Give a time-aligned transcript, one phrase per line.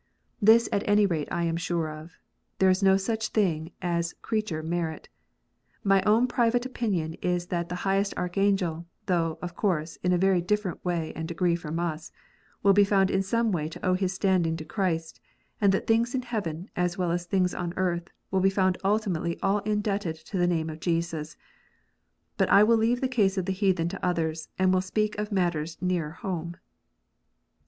[0.41, 2.17] This at any rate I am sure of
[2.57, 5.09] there is no such thing as creature merit.
[5.83, 10.41] My own private opinion is that the highest Archangel (though, of course, in a very
[10.41, 12.11] different way and degree from us)
[12.63, 15.21] will be found in some way to owe his standing to Christ;
[15.61, 19.39] and that things in heaven, as well as things on earth, will be found ultimately
[19.43, 21.37] all indebted to the name of Jesus.
[22.37, 25.77] But I leave the case of the heathen to others, and will speak of matters
[25.79, 26.55] nearer home.